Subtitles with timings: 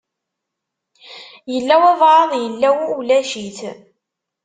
[1.51, 3.57] Yella walebɛaḍ yella, ulac-it.